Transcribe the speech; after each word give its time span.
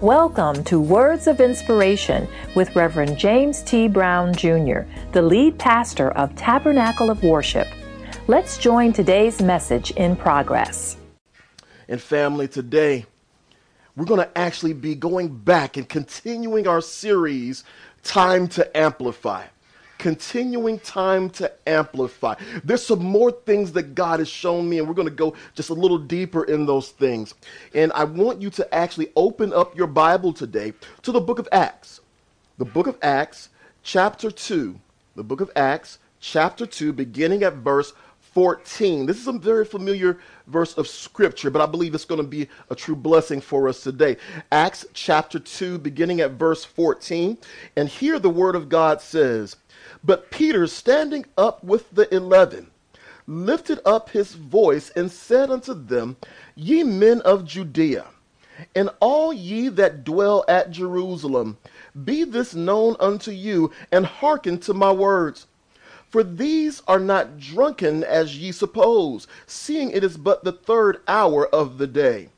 Welcome 0.00 0.64
to 0.64 0.80
Words 0.80 1.26
of 1.26 1.42
Inspiration 1.42 2.26
with 2.54 2.74
Reverend 2.74 3.18
James 3.18 3.60
T. 3.60 3.86
Brown 3.86 4.34
Jr., 4.34 4.84
the 5.12 5.20
lead 5.20 5.58
pastor 5.58 6.12
of 6.12 6.34
Tabernacle 6.36 7.10
of 7.10 7.22
Worship. 7.22 7.68
Let's 8.26 8.56
join 8.56 8.94
today's 8.94 9.42
message 9.42 9.90
in 9.90 10.16
progress. 10.16 10.96
And 11.86 12.00
family, 12.00 12.48
today 12.48 13.04
we're 13.94 14.06
going 14.06 14.20
to 14.20 14.38
actually 14.38 14.72
be 14.72 14.94
going 14.94 15.36
back 15.36 15.76
and 15.76 15.86
continuing 15.86 16.66
our 16.66 16.80
series, 16.80 17.64
Time 18.02 18.48
to 18.48 18.74
Amplify 18.74 19.44
continuing 20.00 20.78
time 20.78 21.28
to 21.28 21.52
amplify. 21.68 22.34
There's 22.64 22.84
some 22.84 23.04
more 23.04 23.30
things 23.30 23.70
that 23.72 23.94
God 23.94 24.18
has 24.18 24.28
shown 24.28 24.66
me, 24.66 24.78
and 24.78 24.88
we're 24.88 24.94
going 24.94 25.06
to 25.06 25.14
go 25.14 25.34
just 25.54 25.68
a 25.68 25.74
little 25.74 25.98
deeper 25.98 26.44
in 26.44 26.64
those 26.64 26.88
things. 26.88 27.34
And 27.74 27.92
I 27.92 28.04
want 28.04 28.40
you 28.40 28.48
to 28.48 28.74
actually 28.74 29.12
open 29.14 29.52
up 29.52 29.76
your 29.76 29.86
Bible 29.86 30.32
today 30.32 30.72
to 31.02 31.12
the 31.12 31.20
book 31.20 31.38
of 31.38 31.46
Acts. 31.52 32.00
The 32.56 32.64
book 32.64 32.86
of 32.86 32.96
Acts, 33.02 33.50
chapter 33.82 34.30
2. 34.30 34.80
The 35.16 35.22
book 35.22 35.42
of 35.42 35.50
Acts, 35.54 35.98
chapter 36.18 36.64
2, 36.64 36.94
beginning 36.94 37.42
at 37.42 37.56
verse 37.56 37.92
14. 38.32 39.06
This 39.06 39.18
is 39.18 39.26
a 39.26 39.32
very 39.32 39.64
familiar 39.64 40.18
verse 40.46 40.78
of 40.78 40.86
scripture, 40.86 41.50
but 41.50 41.60
I 41.60 41.66
believe 41.66 41.94
it's 41.94 42.04
going 42.04 42.22
to 42.22 42.26
be 42.26 42.48
a 42.70 42.74
true 42.74 42.96
blessing 42.96 43.40
for 43.40 43.68
us 43.68 43.82
today. 43.82 44.16
Acts 44.52 44.86
chapter 44.94 45.38
2, 45.38 45.78
beginning 45.78 46.20
at 46.20 46.32
verse 46.32 46.64
14. 46.64 47.36
And 47.76 47.88
here 47.88 48.18
the 48.18 48.30
word 48.30 48.54
of 48.54 48.68
God 48.68 49.00
says, 49.00 49.56
but 50.02 50.30
Peter, 50.30 50.66
standing 50.66 51.26
up 51.36 51.62
with 51.62 51.90
the 51.90 52.12
eleven, 52.14 52.70
lifted 53.26 53.80
up 53.84 54.10
his 54.10 54.34
voice 54.34 54.90
and 54.90 55.10
said 55.10 55.50
unto 55.50 55.74
them, 55.74 56.16
Ye 56.54 56.82
men 56.82 57.20
of 57.20 57.44
Judea, 57.44 58.06
and 58.74 58.90
all 59.00 59.32
ye 59.32 59.68
that 59.68 60.04
dwell 60.04 60.44
at 60.48 60.70
Jerusalem, 60.70 61.58
be 62.04 62.24
this 62.24 62.54
known 62.54 62.96
unto 62.98 63.30
you, 63.30 63.70
and 63.92 64.06
hearken 64.06 64.58
to 64.60 64.74
my 64.74 64.92
words. 64.92 65.46
For 66.08 66.24
these 66.24 66.82
are 66.88 66.98
not 66.98 67.38
drunken 67.38 68.02
as 68.02 68.36
ye 68.36 68.50
suppose, 68.50 69.28
seeing 69.46 69.90
it 69.92 70.02
is 70.02 70.16
but 70.16 70.42
the 70.42 70.52
third 70.52 71.00
hour 71.06 71.46
of 71.46 71.78
the 71.78 71.86
day. 71.86 72.30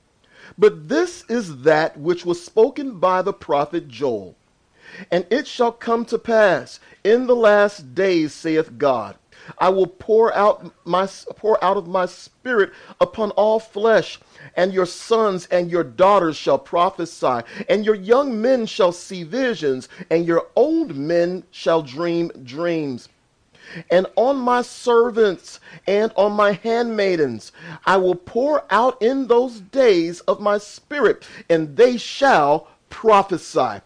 But 0.58 0.88
this 0.88 1.24
is 1.30 1.62
that 1.62 1.96
which 1.98 2.26
was 2.26 2.44
spoken 2.44 2.98
by 2.98 3.22
the 3.22 3.32
prophet 3.32 3.88
Joel. 3.88 4.36
And 5.10 5.26
it 5.30 5.46
shall 5.46 5.72
come 5.72 6.04
to 6.06 6.18
pass 6.18 6.80
in 7.04 7.26
the 7.26 7.36
last 7.36 7.94
days, 7.94 8.32
saith 8.32 8.78
God, 8.78 9.16
I 9.58 9.70
will 9.70 9.86
pour 9.86 10.32
out 10.34 10.72
my 10.84 11.06
pour 11.36 11.62
out 11.64 11.76
of 11.76 11.88
my 11.88 12.06
spirit 12.06 12.72
upon 13.00 13.32
all 13.32 13.58
flesh, 13.58 14.20
and 14.56 14.72
your 14.72 14.86
sons 14.86 15.46
and 15.46 15.70
your 15.70 15.84
daughters 15.84 16.36
shall 16.36 16.58
prophesy, 16.58 17.40
and 17.68 17.84
your 17.84 17.94
young 17.94 18.40
men 18.40 18.66
shall 18.66 18.92
see 18.92 19.24
visions, 19.24 19.88
and 20.10 20.26
your 20.26 20.46
old 20.54 20.94
men 20.94 21.44
shall 21.50 21.82
dream 21.82 22.30
dreams. 22.44 23.08
And 23.90 24.06
on 24.16 24.36
my 24.36 24.62
servants 24.62 25.58
and 25.86 26.12
on 26.16 26.32
my 26.32 26.52
handmaidens 26.52 27.52
I 27.86 27.96
will 27.96 28.14
pour 28.14 28.64
out 28.70 29.00
in 29.00 29.26
those 29.26 29.60
days 29.60 30.20
of 30.20 30.40
my 30.40 30.58
spirit, 30.58 31.26
and 31.48 31.76
they 31.76 31.96
shall 31.96 32.68
prophesy. 32.90 33.80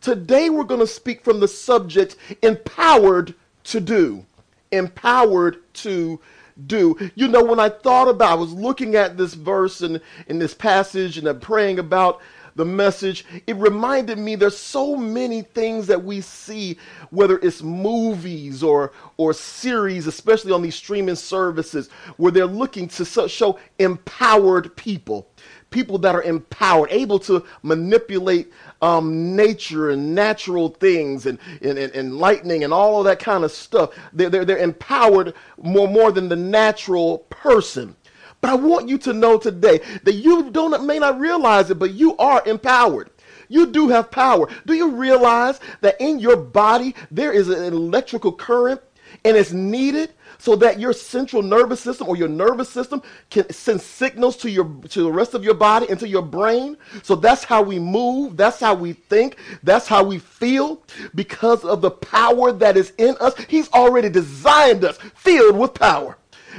Today 0.00 0.50
we're 0.50 0.64
going 0.64 0.80
to 0.80 0.86
speak 0.86 1.22
from 1.22 1.40
the 1.40 1.48
subject 1.48 2.16
empowered 2.42 3.34
to 3.64 3.80
do. 3.80 4.24
Empowered 4.72 5.58
to 5.74 6.20
do. 6.66 6.96
You 7.14 7.28
know, 7.28 7.44
when 7.44 7.60
I 7.60 7.68
thought 7.68 8.08
about, 8.08 8.32
I 8.32 8.40
was 8.40 8.52
looking 8.52 8.96
at 8.96 9.16
this 9.16 9.34
verse 9.34 9.80
and 9.80 10.00
in 10.26 10.38
this 10.38 10.54
passage 10.54 11.18
and 11.18 11.26
I'm 11.26 11.40
praying 11.40 11.78
about 11.78 12.20
the 12.58 12.64
message, 12.64 13.24
it 13.46 13.54
reminded 13.56 14.18
me 14.18 14.34
there's 14.34 14.58
so 14.58 14.96
many 14.96 15.42
things 15.42 15.86
that 15.86 16.02
we 16.02 16.20
see, 16.20 16.76
whether 17.10 17.38
it's 17.38 17.62
movies 17.62 18.64
or 18.64 18.92
or 19.16 19.32
series, 19.32 20.08
especially 20.08 20.50
on 20.50 20.60
these 20.60 20.74
streaming 20.74 21.14
services, 21.14 21.88
where 22.16 22.32
they're 22.32 22.46
looking 22.46 22.88
to 22.88 23.28
show 23.28 23.60
empowered 23.78 24.74
people 24.74 25.28
people 25.70 25.98
that 25.98 26.14
are 26.14 26.22
empowered, 26.22 26.90
able 26.90 27.18
to 27.18 27.44
manipulate 27.62 28.52
um, 28.80 29.36
nature 29.36 29.90
and 29.90 30.14
natural 30.14 30.70
things 30.70 31.26
and, 31.26 31.38
and, 31.60 31.78
and, 31.78 32.18
lightning 32.18 32.64
and 32.64 32.72
all 32.72 32.98
of 32.98 33.04
that 33.04 33.18
kind 33.18 33.44
of 33.44 33.50
stuff. 33.50 33.90
They're, 34.12 34.30
they're, 34.30 34.44
they're 34.44 34.58
empowered 34.58 35.34
more, 35.60 35.88
more 35.88 36.12
than 36.12 36.28
the 36.28 36.36
natural 36.36 37.18
person. 37.30 37.96
But 38.40 38.50
I 38.50 38.54
want 38.54 38.88
you 38.88 38.98
to 38.98 39.12
know 39.12 39.38
today 39.38 39.80
that 40.04 40.14
you 40.14 40.50
don't 40.50 40.86
may 40.86 40.98
not 40.98 41.18
realize 41.18 41.70
it, 41.70 41.78
but 41.78 41.92
you 41.92 42.16
are 42.18 42.42
empowered. 42.46 43.10
You 43.48 43.66
do 43.66 43.88
have 43.88 44.10
power. 44.10 44.48
Do 44.66 44.74
you 44.74 44.90
realize 44.90 45.58
that 45.80 46.00
in 46.00 46.18
your 46.18 46.36
body 46.36 46.94
there 47.10 47.32
is 47.32 47.48
an 47.48 47.72
electrical 47.72 48.32
current 48.32 48.80
and 49.24 49.36
it's 49.36 49.52
needed 49.52 50.12
so 50.38 50.54
that 50.56 50.78
your 50.78 50.92
central 50.92 51.42
nervous 51.42 51.80
system 51.80 52.08
or 52.08 52.16
your 52.16 52.28
nervous 52.28 52.68
system 52.68 53.02
can 53.30 53.50
send 53.52 53.80
signals 53.80 54.36
to 54.36 54.50
your 54.50 54.64
to 54.88 55.02
the 55.02 55.10
rest 55.10 55.34
of 55.34 55.44
your 55.44 55.54
body 55.54 55.86
and 55.90 55.98
to 56.00 56.08
your 56.08 56.22
brain. 56.22 56.76
So 57.02 57.16
that's 57.16 57.44
how 57.44 57.62
we 57.62 57.78
move, 57.78 58.36
that's 58.36 58.60
how 58.60 58.74
we 58.74 58.92
think, 58.92 59.36
that's 59.62 59.86
how 59.86 60.04
we 60.04 60.18
feel 60.18 60.82
because 61.14 61.64
of 61.64 61.80
the 61.80 61.90
power 61.90 62.52
that 62.52 62.76
is 62.76 62.92
in 62.98 63.16
us. 63.20 63.34
He's 63.48 63.70
already 63.72 64.08
designed 64.08 64.84
us 64.84 64.98
filled 65.14 65.56
with 65.56 65.74
power. 65.74 66.16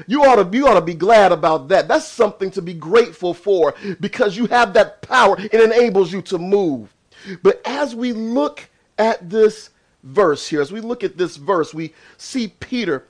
You 0.07 0.23
ought 0.23 0.51
to 0.51 0.57
you 0.57 0.67
ought 0.67 0.75
to 0.75 0.81
be 0.81 0.93
glad 0.93 1.31
about 1.31 1.67
that. 1.69 1.87
That's 1.87 2.05
something 2.05 2.51
to 2.51 2.61
be 2.61 2.73
grateful 2.73 3.33
for 3.33 3.75
because 3.99 4.37
you 4.37 4.45
have 4.47 4.73
that 4.73 5.01
power. 5.01 5.37
It 5.39 5.53
enables 5.53 6.11
you 6.11 6.21
to 6.23 6.37
move. 6.37 6.93
But 7.43 7.61
as 7.65 7.95
we 7.95 8.13
look 8.13 8.69
at 8.97 9.29
this 9.29 9.69
verse 10.03 10.47
here, 10.47 10.61
as 10.61 10.71
we 10.71 10.81
look 10.81 11.03
at 11.03 11.17
this 11.17 11.37
verse, 11.37 11.73
we 11.73 11.93
see 12.17 12.49
Peter 12.59 13.05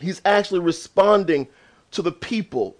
he's 0.00 0.20
actually 0.24 0.60
responding 0.60 1.46
to 1.92 2.02
the 2.02 2.12
people 2.12 2.76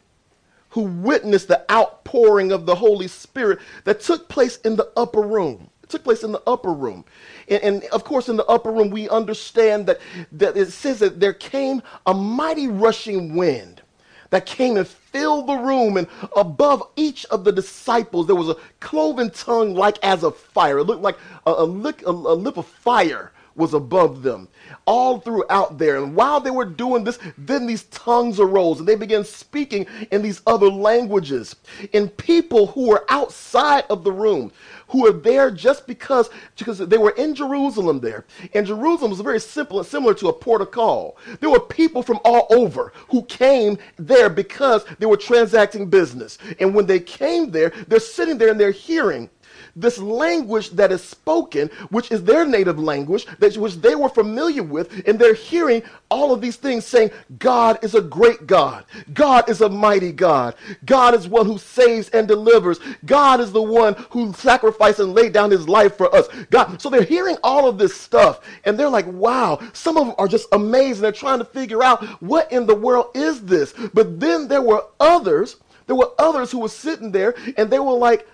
who 0.71 0.83
witnessed 0.83 1.49
the 1.49 1.71
outpouring 1.71 2.53
of 2.53 2.65
the 2.67 2.75
Holy 2.75 3.09
Spirit 3.09 3.59
that 3.85 4.01
took 4.01 4.29
place 4.29 4.57
in 4.59 4.77
the 4.77 4.91
upper 4.97 5.21
room. 5.21 5.69
It 5.83 5.91
took 5.91 6.05
place 6.05 6.23
in 6.23 6.33
the 6.33 6.43
upper 6.47 6.73
room. 6.73 7.05
And, 7.49 7.63
and, 7.63 7.85
of 7.87 8.05
course, 8.05 8.29
in 8.29 8.37
the 8.37 8.47
upper 8.47 8.71
room, 8.71 8.91
we 8.91 9.09
understand 9.09 9.87
that, 9.87 9.99
that 10.33 10.57
it 10.57 10.71
says 10.71 11.01
that 11.01 11.19
there 11.19 11.33
came 11.33 11.83
a 12.07 12.15
mighty 12.15 12.69
rushing 12.69 13.35
wind 13.35 13.83
that 14.31 14.47
came 14.47 14.77
and 14.77 14.87
filled 14.87 15.47
the 15.47 15.57
room. 15.57 15.97
And 15.97 16.07
above 16.37 16.83
each 16.97 17.25
of 17.27 17.45
the 17.45 17.53
disciples, 17.53 18.27
there 18.27 18.37
was 18.37 18.49
a 18.49 18.57
cloven 18.81 19.31
tongue 19.31 19.75
like 19.75 19.99
as 20.03 20.23
a 20.23 20.31
fire. 20.31 20.79
It 20.79 20.85
looked 20.85 21.03
like 21.03 21.19
a, 21.47 21.53
a, 21.53 21.65
lick, 21.65 22.03
a, 22.07 22.11
a 22.11 22.11
lip 22.11 22.57
of 22.57 22.67
fire 22.67 23.33
was 23.57 23.75
above 23.75 24.23
them 24.23 24.49
all 24.87 25.21
throughout 25.21 25.79
there. 25.79 25.97
And 26.03 26.15
while 26.15 26.41
they 26.41 26.51
were 26.51 26.65
doing 26.65 27.05
this, 27.05 27.19
then 27.37 27.67
these 27.67 27.85
tongues 27.85 28.41
arose 28.41 28.79
and 28.79 28.89
they 28.89 28.95
began 28.97 29.25
speaking 29.25 29.87
in 30.11 30.23
these 30.23 30.41
other 30.47 30.69
languages. 30.69 31.57
And 31.93 32.17
people 32.17 32.69
who 32.69 32.89
were 32.89 33.05
outside 33.09 33.85
of 33.91 34.05
the 34.05 34.13
room, 34.13 34.53
who 34.91 35.03
were 35.03 35.13
there 35.13 35.51
just 35.51 35.87
because, 35.87 36.31
because 36.57 36.79
they 36.79 36.99
were 36.99 37.11
in 37.13 37.35
Jerusalem 37.35 38.01
there. 38.01 38.25
And 38.55 38.67
Jerusalem 38.67 39.11
was 39.11 39.21
very 39.21 39.41
simple 39.41 39.79
and 39.79 39.87
similar 39.87 40.15
to 40.15 40.29
a 40.29 40.33
port 40.33 40.61
of 40.61 40.71
call. 40.71 41.17
There 41.41 41.51
were 41.51 41.61
people 41.61 42.03
from 42.03 42.21
all 42.25 42.47
over 42.51 42.93
who 43.09 43.25
came 43.25 43.79
there 43.97 44.29
because 44.29 44.85
they 44.99 45.07
were 45.07 45.17
transacting 45.17 45.89
business. 45.89 46.39
And 46.59 46.75
when 46.75 46.87
they 46.87 47.01
came 47.01 47.51
there, 47.51 47.71
they're 47.89 48.01
sitting 48.01 48.39
there 48.39 48.51
and 48.51 48.61
they're 48.61 48.71
hearing 48.71 49.31
this 49.77 49.99
language 49.99 50.71
that 50.71 50.93
is 50.93 51.03
spoken, 51.03 51.69
which 51.91 52.11
is 52.11 52.23
their 52.23 52.45
native 52.45 52.79
language, 52.79 53.27
that, 53.39 53.57
which 53.57 53.77
they 53.77 53.95
were 53.95 54.09
familiar 54.09 54.63
with, 54.63 55.07
and 55.07 55.19
they're 55.19 55.35
hearing 55.35 55.83
all 56.11 56.33
of 56.33 56.41
these 56.41 56.57
things 56.57 56.85
saying, 56.85 57.11
God 57.39 57.79
is 57.83 57.95
a 57.95 58.01
great 58.01 58.47
God. 58.47 58.85
God 59.15 59.49
is 59.49 59.61
a 59.61 59.69
mighty 59.69 60.13
God. 60.13 60.55
God 60.85 61.15
is 61.15 61.29
one 61.29 61.47
who 61.47 61.59
saves 61.59 62.09
and 62.11 62.27
delivers. 62.27 62.81
God 63.05 63.41
is 63.41 63.53
the 63.53 63.63
one 63.63 63.95
who 64.11 64.33
sacrificed 64.33 64.99
and 64.99 65.15
laid 65.15 65.33
down 65.33 65.51
his 65.51 65.69
life 65.69 65.97
for 65.97 66.13
us. 66.15 66.29
God. 66.51 66.81
So 66.81 66.91
they're 66.91 67.03
hearing 67.03 67.37
all 67.43 67.69
of 67.69 67.79
this 67.79 67.95
stuff, 67.95 68.41
and 68.65 68.79
they're 68.79 68.89
like, 68.89 69.07
wow. 69.07 69.61
Some 69.73 69.97
of 69.97 70.07
them 70.07 70.15
are 70.19 70.29
just 70.29 70.49
amazed, 70.53 71.01
they're 71.01 71.13
trying 71.13 71.39
to 71.39 71.45
figure 71.45 71.83
out 71.83 72.05
what 72.23 72.51
in 72.53 72.67
the 72.67 72.75
world 72.75 73.11
is 73.15 73.43
this. 73.43 73.73
But 73.95 74.21
then 74.21 74.49
there 74.49 74.63
were 74.63 74.85
others, 74.99 75.57
there 75.87 75.97
were 75.97 76.13
others 76.19 76.51
who 76.51 76.61
were 76.61 76.69
sitting 76.69 77.13
there, 77.13 77.35
and 77.57 77.71
they 77.71 77.79
were 77.79 77.93
like, 77.93 78.29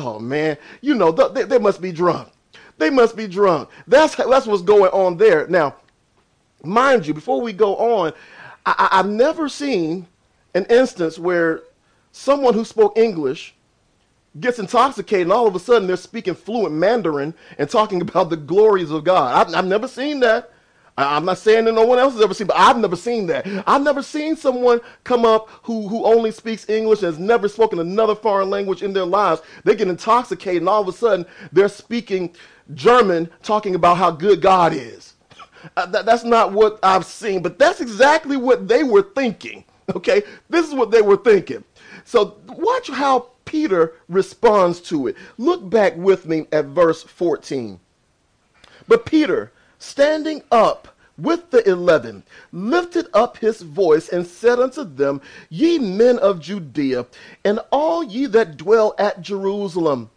Oh 0.00 0.20
man, 0.20 0.56
you 0.80 0.94
know 0.94 1.10
they, 1.10 1.42
they 1.42 1.58
must 1.58 1.80
be 1.80 1.90
drunk. 1.90 2.28
They 2.78 2.88
must 2.88 3.16
be 3.16 3.26
drunk. 3.26 3.68
That's 3.88 4.14
that's 4.14 4.46
what's 4.46 4.62
going 4.62 4.92
on 4.92 5.16
there. 5.16 5.48
Now, 5.48 5.74
mind 6.62 7.04
you, 7.04 7.14
before 7.14 7.40
we 7.40 7.52
go 7.52 7.76
on, 7.76 8.12
I, 8.64 8.88
I've 8.92 9.08
never 9.08 9.48
seen 9.48 10.06
an 10.54 10.66
instance 10.66 11.18
where 11.18 11.62
someone 12.12 12.54
who 12.54 12.64
spoke 12.64 12.96
English 12.96 13.56
gets 14.38 14.60
intoxicated 14.60 15.22
and 15.22 15.32
all 15.32 15.48
of 15.48 15.56
a 15.56 15.58
sudden 15.58 15.88
they're 15.88 15.96
speaking 15.96 16.34
fluent 16.34 16.72
Mandarin 16.72 17.34
and 17.58 17.68
talking 17.68 18.00
about 18.02 18.30
the 18.30 18.36
glories 18.36 18.92
of 18.92 19.02
God. 19.02 19.48
I've, 19.48 19.54
I've 19.54 19.66
never 19.66 19.88
seen 19.88 20.20
that. 20.20 20.52
I'm 20.98 21.24
not 21.24 21.38
saying 21.38 21.66
that 21.66 21.72
no 21.74 21.86
one 21.86 21.98
else 21.98 22.14
has 22.14 22.22
ever 22.22 22.34
seen, 22.34 22.48
but 22.48 22.58
I've 22.58 22.76
never 22.76 22.96
seen 22.96 23.26
that. 23.28 23.46
I've 23.68 23.82
never 23.82 24.02
seen 24.02 24.36
someone 24.36 24.80
come 25.04 25.24
up 25.24 25.48
who, 25.62 25.86
who 25.86 26.04
only 26.04 26.32
speaks 26.32 26.68
English 26.68 27.00
and 27.00 27.06
has 27.06 27.18
never 27.18 27.48
spoken 27.48 27.78
another 27.78 28.16
foreign 28.16 28.50
language 28.50 28.82
in 28.82 28.92
their 28.92 29.04
lives. 29.04 29.40
They 29.64 29.76
get 29.76 29.88
intoxicated 29.88 30.62
and 30.62 30.68
all 30.68 30.82
of 30.82 30.88
a 30.88 30.92
sudden 30.92 31.24
they're 31.52 31.68
speaking 31.68 32.34
German, 32.74 33.30
talking 33.42 33.76
about 33.76 33.96
how 33.96 34.10
good 34.10 34.42
God 34.42 34.72
is. 34.74 35.14
Uh, 35.76 35.86
that, 35.86 36.04
that's 36.04 36.24
not 36.24 36.52
what 36.52 36.80
I've 36.82 37.04
seen, 37.04 37.42
but 37.42 37.58
that's 37.58 37.80
exactly 37.80 38.36
what 38.36 38.68
they 38.68 38.82
were 38.84 39.02
thinking. 39.02 39.64
Okay, 39.96 40.22
this 40.50 40.68
is 40.68 40.74
what 40.74 40.90
they 40.90 41.00
were 41.00 41.16
thinking. 41.16 41.64
So 42.04 42.38
watch 42.46 42.90
how 42.90 43.30
Peter 43.46 43.94
responds 44.08 44.82
to 44.82 45.06
it. 45.06 45.16
Look 45.38 45.70
back 45.70 45.96
with 45.96 46.26
me 46.26 46.46
at 46.52 46.66
verse 46.66 47.02
14. 47.02 47.80
But 48.86 49.06
Peter, 49.06 49.52
standing 49.78 50.42
up 50.50 50.88
with 51.16 51.50
the 51.50 51.68
eleven, 51.68 52.22
lifted 52.52 53.06
up 53.12 53.38
his 53.38 53.62
voice 53.62 54.08
and 54.08 54.26
said 54.26 54.60
unto 54.60 54.84
them, 54.84 55.20
Ye 55.48 55.78
men 55.78 56.18
of 56.18 56.40
Judea, 56.40 57.06
and 57.44 57.60
all 57.72 58.04
ye 58.04 58.26
that 58.26 58.56
dwell 58.56 58.94
at 58.98 59.20
Jerusalem, 59.20 60.10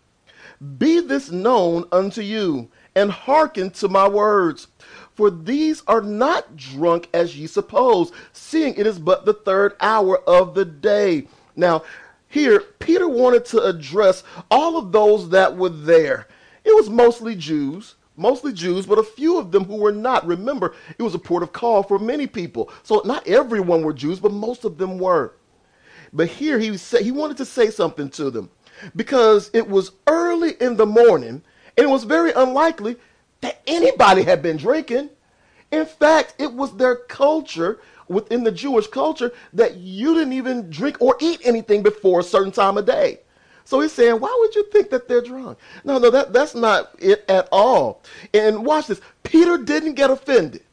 be 0.78 1.00
this 1.00 1.31
known 1.31 1.86
unto 1.92 2.22
you, 2.22 2.69
and 2.96 3.12
hearken 3.12 3.72
to 3.72 3.88
my 3.88 4.08
words. 4.08 4.68
For 5.16 5.31
these 5.31 5.81
are 5.88 6.02
not 6.02 6.56
drunk 6.56 7.10
as 7.13 7.38
ye 7.38 7.48
suppose, 7.48 8.12
seeing 8.31 8.75
it 8.75 8.86
is 8.86 9.00
but 9.00 9.25
the 9.25 9.34
third 9.34 9.75
hour 9.80 10.19
of 10.28 10.54
the 10.54 10.66
day. 10.66 11.28
Now, 11.56 11.84
here, 12.28 12.62
Peter 12.80 13.08
wanted 13.08 13.46
to 13.46 13.63
address 13.63 14.24
all 14.50 14.78
of 14.78 14.92
those 14.92 15.30
that 15.30 15.58
were 15.58 15.69
there. 15.69 16.28
It 16.63 16.75
was 16.75 16.90
mostly 16.90 17.36
Jews 17.36 17.96
mostly 18.22 18.54
Jews, 18.54 18.86
but 18.86 19.00
a 19.00 19.04
few 19.04 19.38
of 19.38 19.52
them 19.52 19.66
who 19.66 19.78
were 19.78 19.92
not. 19.92 20.26
Remember, 20.26 20.76
it 20.98 21.04
was 21.04 21.16
a 21.16 21.20
port 21.20 21.44
of 21.44 21.52
call 21.52 21.84
for 21.84 22.00
many 22.00 22.28
people. 22.28 22.72
So 22.84 23.02
not 23.04 23.28
everyone 23.28 23.84
were 23.84 23.94
Jews, 23.94 24.20
but 24.20 24.32
most 24.32 24.64
of 24.64 24.78
them 24.78 24.98
were. 24.98 25.34
But 26.14 26.28
here 26.28 26.60
he 26.60 26.78
said 26.78 27.02
he 27.02 27.12
wanted 27.12 27.38
to 27.38 27.46
say 27.46 27.70
something 27.70 28.10
to 28.12 28.30
them 28.30 28.50
because 28.96 29.50
it 29.54 29.68
was 29.68 29.92
early 30.08 30.54
in 30.60 30.76
the 30.76 30.86
morning 30.86 31.42
and 31.78 31.88
it 31.88 31.90
was 31.90 32.04
very 32.04 32.32
unlikely 32.34 32.98
that 33.42 33.62
anybody 33.66 34.24
had 34.24 34.42
been 34.42 34.58
drinking. 34.58 35.10
In 35.72 35.86
fact, 35.86 36.36
it 36.38 36.54
was 36.54 36.76
their 36.76 36.96
culture 36.96 37.80
within 38.08 38.44
the 38.44 38.52
Jewish 38.52 38.88
culture 38.88 39.32
that 39.54 39.78
you 39.78 40.14
didn't 40.14 40.34
even 40.34 40.70
drink 40.70 40.98
or 41.00 41.16
eat 41.22 41.40
anything 41.44 41.82
before 41.82 42.20
a 42.20 42.24
certain 42.24 42.52
time 42.52 42.78
of 42.78 42.86
day. 42.86 43.22
So 43.72 43.80
he's 43.80 43.94
saying, 43.94 44.20
why 44.20 44.38
would 44.38 44.54
you 44.54 44.66
think 44.66 44.90
that 44.90 45.08
they're 45.08 45.22
drunk? 45.22 45.58
No, 45.86 45.98
no, 45.98 46.10
that, 46.10 46.34
that's 46.34 46.54
not 46.54 46.94
it 47.00 47.24
at 47.30 47.48
all. 47.54 48.04
And 48.34 48.66
watch 48.66 48.88
this. 48.88 49.00
Peter 49.24 49.58
didn't 49.58 49.94
get 49.94 50.12
offended. 50.12 50.64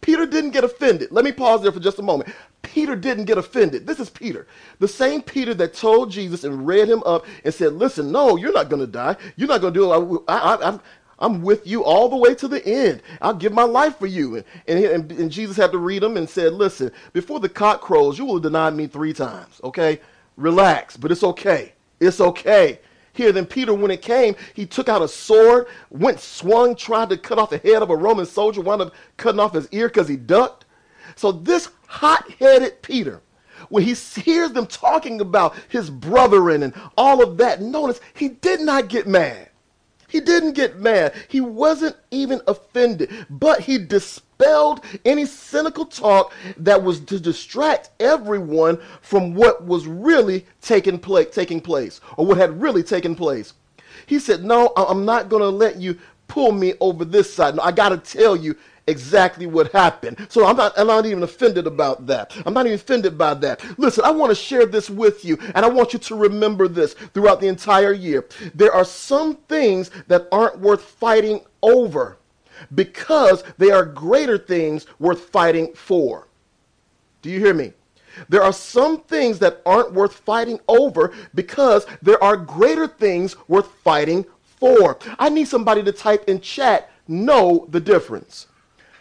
Peter 0.00 0.26
didn't 0.26 0.50
get 0.50 0.64
offended. 0.64 1.12
Let 1.12 1.24
me 1.24 1.30
pause 1.30 1.62
there 1.62 1.70
for 1.70 1.78
just 1.78 2.00
a 2.00 2.02
moment. 2.02 2.34
Peter 2.62 2.96
didn't 2.96 3.26
get 3.26 3.38
offended. 3.38 3.86
This 3.86 4.00
is 4.00 4.10
Peter, 4.10 4.48
the 4.80 4.88
same 4.88 5.22
Peter 5.22 5.54
that 5.54 5.74
told 5.74 6.10
Jesus 6.10 6.42
and 6.42 6.66
read 6.66 6.88
him 6.88 7.00
up 7.06 7.24
and 7.44 7.54
said, 7.54 7.74
Listen, 7.74 8.10
no, 8.10 8.34
you're 8.34 8.52
not 8.52 8.70
going 8.70 8.80
to 8.80 8.88
die. 8.88 9.14
You're 9.36 9.46
not 9.46 9.60
going 9.60 9.72
to 9.72 9.78
do 9.78 9.92
it. 9.92 10.22
I, 10.26 10.56
I, 10.56 10.78
I'm 11.20 11.42
with 11.42 11.64
you 11.64 11.84
all 11.84 12.08
the 12.08 12.16
way 12.16 12.34
to 12.34 12.48
the 12.48 12.66
end. 12.66 13.02
I'll 13.22 13.34
give 13.34 13.52
my 13.52 13.62
life 13.62 14.00
for 14.00 14.08
you. 14.08 14.42
And, 14.66 14.84
and, 14.84 15.12
and 15.12 15.30
Jesus 15.30 15.56
had 15.56 15.70
to 15.70 15.78
read 15.78 16.02
him 16.02 16.16
and 16.16 16.28
said, 16.28 16.54
Listen, 16.54 16.90
before 17.12 17.38
the 17.38 17.48
cock 17.48 17.82
crows, 17.82 18.18
you 18.18 18.24
will 18.24 18.40
deny 18.40 18.70
me 18.70 18.88
three 18.88 19.12
times. 19.12 19.60
Okay? 19.62 20.00
Relax, 20.36 20.96
but 20.96 21.12
it's 21.12 21.22
okay. 21.22 21.72
It's 22.00 22.20
okay. 22.20 22.80
Here, 23.12 23.32
then 23.32 23.46
Peter, 23.46 23.72
when 23.72 23.90
it 23.90 24.02
came, 24.02 24.36
he 24.52 24.66
took 24.66 24.90
out 24.90 25.00
a 25.00 25.08
sword, 25.08 25.68
went 25.90 26.20
swung, 26.20 26.76
tried 26.76 27.08
to 27.08 27.16
cut 27.16 27.38
off 27.38 27.50
the 27.50 27.58
head 27.58 27.82
of 27.82 27.88
a 27.88 27.96
Roman 27.96 28.26
soldier, 28.26 28.60
wound 28.60 28.82
up 28.82 28.94
cutting 29.16 29.40
off 29.40 29.54
his 29.54 29.68
ear 29.72 29.88
because 29.88 30.06
he 30.06 30.16
ducked. 30.16 30.66
So 31.14 31.32
this 31.32 31.70
hot-headed 31.86 32.82
Peter, 32.82 33.22
when 33.70 33.84
he 33.84 33.94
hears 33.94 34.52
them 34.52 34.66
talking 34.66 35.22
about 35.22 35.56
his 35.68 35.88
brethren 35.88 36.62
and 36.62 36.74
all 36.98 37.22
of 37.22 37.38
that, 37.38 37.62
notice 37.62 38.00
he 38.12 38.28
did 38.28 38.60
not 38.60 38.88
get 38.88 39.06
mad. 39.06 39.48
He 40.08 40.20
didn't 40.20 40.52
get 40.52 40.78
mad. 40.78 41.14
He 41.28 41.40
wasn't 41.40 41.96
even 42.10 42.40
offended, 42.46 43.10
but 43.30 43.60
he 43.60 43.78
dispelled 44.38 44.80
any 45.04 45.26
cynical 45.26 45.84
talk 45.84 46.32
that 46.56 46.82
was 46.82 47.00
to 47.00 47.18
distract 47.18 47.90
everyone 48.00 48.78
from 49.00 49.34
what 49.34 49.64
was 49.64 49.86
really 49.86 50.46
taking 50.60 50.98
place, 50.98 51.28
taking 51.32 51.60
place 51.60 52.00
or 52.16 52.26
what 52.26 52.36
had 52.36 52.60
really 52.60 52.82
taken 52.82 53.14
place. 53.14 53.54
He 54.06 54.18
said, 54.18 54.44
"No, 54.44 54.72
I'm 54.76 55.04
not 55.04 55.28
going 55.28 55.42
to 55.42 55.48
let 55.48 55.76
you 55.76 55.98
pull 56.28 56.52
me 56.52 56.74
over 56.80 57.04
this 57.04 57.32
side. 57.32 57.56
No, 57.56 57.62
I 57.62 57.72
got 57.72 57.90
to 57.90 57.98
tell 57.98 58.36
you 58.36 58.56
exactly 58.88 59.46
what 59.46 59.72
happened. 59.72 60.26
So 60.28 60.46
I'm 60.46 60.56
not, 60.56 60.72
I'm 60.78 60.86
not 60.86 61.06
even 61.06 61.22
offended 61.24 61.66
about 61.66 62.06
that. 62.06 62.32
I'm 62.46 62.54
not 62.54 62.66
even 62.66 62.76
offended 62.76 63.18
by 63.18 63.34
that. 63.34 63.64
Listen, 63.78 64.04
I 64.04 64.10
want 64.10 64.30
to 64.30 64.34
share 64.34 64.64
this 64.64 64.88
with 64.88 65.24
you, 65.24 65.38
and 65.54 65.64
I 65.64 65.68
want 65.68 65.92
you 65.92 65.98
to 65.98 66.14
remember 66.14 66.68
this 66.68 66.94
throughout 66.94 67.40
the 67.40 67.48
entire 67.48 67.92
year. 67.92 68.26
There 68.54 68.72
are 68.72 68.84
some 68.84 69.36
things 69.48 69.90
that 70.06 70.28
aren't 70.30 70.60
worth 70.60 70.82
fighting 70.82 71.40
over 71.62 72.18
because 72.74 73.44
they 73.58 73.70
are 73.70 73.84
greater 73.84 74.38
things 74.38 74.86
worth 74.98 75.28
fighting 75.30 75.72
for. 75.74 76.28
Do 77.22 77.30
you 77.30 77.40
hear 77.40 77.54
me? 77.54 77.72
There 78.28 78.42
are 78.42 78.52
some 78.52 79.02
things 79.02 79.38
that 79.40 79.60
aren't 79.66 79.92
worth 79.92 80.14
fighting 80.14 80.58
over 80.68 81.12
because 81.34 81.86
there 82.00 82.22
are 82.22 82.36
greater 82.36 82.86
things 82.86 83.36
worth 83.48 83.70
fighting 83.84 84.24
for. 84.42 84.98
I 85.18 85.28
need 85.28 85.48
somebody 85.48 85.82
to 85.82 85.92
type 85.92 86.28
in 86.28 86.40
chat, 86.40 86.90
know 87.08 87.66
the 87.70 87.80
difference. 87.80 88.46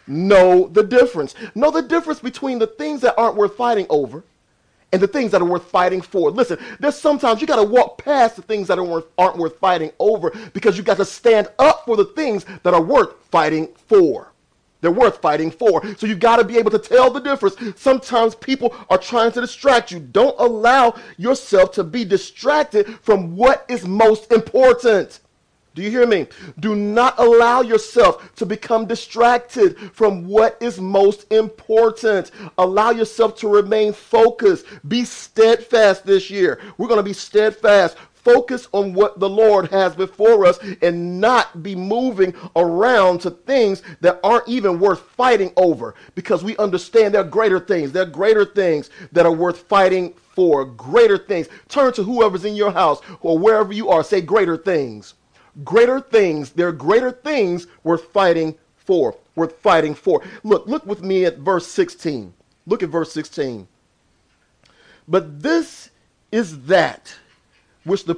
Know 0.07 0.67
the 0.67 0.83
difference. 0.83 1.33
Know 1.55 1.71
the 1.71 1.81
difference 1.81 2.19
between 2.19 2.59
the 2.59 2.67
things 2.67 3.01
that 3.01 3.17
aren't 3.17 3.35
worth 3.35 3.55
fighting 3.55 3.87
over 3.89 4.23
and 4.95 5.03
the 5.03 5.07
things 5.07 5.29
that 5.31 5.41
are 5.41 5.45
worth 5.45 5.69
fighting 5.69 5.99
for. 5.99 6.31
Listen, 6.31 6.57
there's 6.79 6.97
sometimes 6.97 7.41
you 7.41 7.47
got 7.47 7.57
to 7.57 7.63
walk 7.63 7.97
past 7.97 8.37
the 8.37 8.41
things 8.41 8.65
that 8.69 8.79
are 8.79 8.83
worth, 8.83 9.03
aren't 9.17 9.35
worth 9.35 9.59
fighting 9.59 9.91
over 9.99 10.31
because 10.53 10.77
you 10.77 10.83
got 10.83 10.95
to 10.95 11.03
stand 11.03 11.49
up 11.59 11.83
for 11.83 11.97
the 11.97 12.05
things 12.05 12.45
that 12.63 12.73
are 12.73 12.81
worth 12.81 13.13
fighting 13.29 13.67
for. 13.87 14.31
They're 14.79 14.91
worth 14.91 15.21
fighting 15.21 15.51
for. 15.51 15.85
So 15.97 16.07
you 16.07 16.15
got 16.15 16.37
to 16.37 16.45
be 16.45 16.57
able 16.57 16.71
to 16.71 16.79
tell 16.79 17.11
the 17.11 17.19
difference. 17.19 17.57
Sometimes 17.75 18.35
people 18.35 18.73
are 18.89 18.97
trying 18.97 19.33
to 19.33 19.41
distract 19.41 19.91
you. 19.91 19.99
Don't 19.99 20.39
allow 20.39 20.95
yourself 21.17 21.73
to 21.73 21.83
be 21.83 22.05
distracted 22.05 22.87
from 23.01 23.35
what 23.35 23.65
is 23.67 23.85
most 23.85 24.31
important. 24.31 25.19
Do 25.75 25.81
you 25.81 25.91
hear 25.91 26.07
me? 26.07 26.27
Do 26.57 26.73
not 26.73 27.19
allow 27.19 27.59
yourself 27.59 28.33
to 28.37 28.45
become 28.45 28.85
distracted 28.85 29.77
from 29.93 30.25
what 30.25 30.57
is 30.61 30.79
most 30.79 31.29
important. 31.33 32.31
Allow 32.57 32.91
yourself 32.91 33.35
to 33.39 33.49
remain 33.49 33.91
focused. 33.91 34.65
Be 34.87 35.03
steadfast 35.03 36.05
this 36.05 36.29
year. 36.29 36.61
We're 36.77 36.87
going 36.87 36.99
to 36.99 37.03
be 37.03 37.11
steadfast. 37.11 37.97
Focus 38.13 38.69
on 38.71 38.93
what 38.93 39.19
the 39.19 39.29
Lord 39.29 39.69
has 39.69 39.93
before 39.93 40.45
us 40.45 40.59
and 40.81 41.19
not 41.19 41.61
be 41.61 41.75
moving 41.75 42.33
around 42.55 43.19
to 43.21 43.31
things 43.31 43.83
that 43.99 44.21
aren't 44.23 44.47
even 44.47 44.79
worth 44.79 45.01
fighting 45.01 45.51
over 45.57 45.93
because 46.15 46.41
we 46.41 46.55
understand 46.55 47.13
there 47.13 47.21
are 47.21 47.25
greater 47.25 47.59
things. 47.59 47.91
There 47.91 48.03
are 48.03 48.07
greater 48.07 48.45
things 48.45 48.89
that 49.11 49.25
are 49.25 49.31
worth 49.33 49.63
fighting 49.63 50.13
for. 50.33 50.63
Greater 50.63 51.17
things. 51.17 51.49
Turn 51.67 51.91
to 51.93 52.03
whoever's 52.03 52.45
in 52.45 52.55
your 52.55 52.71
house 52.71 53.01
or 53.19 53.37
wherever 53.37 53.73
you 53.73 53.89
are. 53.89 54.05
Say 54.05 54.21
greater 54.21 54.55
things 54.55 55.15
greater 55.63 55.99
things. 55.99 56.51
There 56.51 56.67
are 56.67 56.73
greater 56.73 57.11
things 57.11 57.67
worth 57.83 58.05
fighting 58.11 58.55
for. 58.75 59.15
Worth 59.35 59.57
fighting 59.59 59.95
for. 59.95 60.21
Look, 60.43 60.67
look 60.67 60.85
with 60.85 61.01
me 61.01 61.25
at 61.25 61.37
verse 61.37 61.67
16. 61.67 62.33
Look 62.67 62.83
at 62.83 62.89
verse 62.89 63.11
16. 63.11 63.67
But 65.07 65.41
this 65.41 65.89
is 66.31 66.65
that 66.65 67.15
which 67.83 68.05
the 68.05 68.15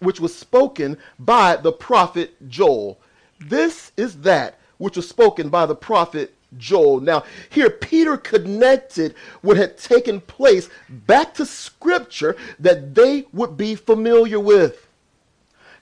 which 0.00 0.20
was 0.20 0.36
spoken 0.36 0.98
by 1.18 1.56
the 1.56 1.72
prophet 1.72 2.34
Joel. 2.48 2.98
This 3.38 3.92
is 3.96 4.20
that 4.22 4.58
which 4.78 4.96
was 4.96 5.08
spoken 5.08 5.48
by 5.48 5.66
the 5.66 5.76
prophet 5.76 6.34
Joel. 6.58 7.00
Now, 7.00 7.24
here 7.50 7.70
Peter 7.70 8.16
connected 8.16 9.14
what 9.42 9.56
had 9.56 9.78
taken 9.78 10.20
place 10.20 10.68
back 10.88 11.34
to 11.34 11.46
scripture 11.46 12.36
that 12.58 12.94
they 12.94 13.26
would 13.32 13.56
be 13.56 13.74
familiar 13.74 14.40
with. 14.40 14.88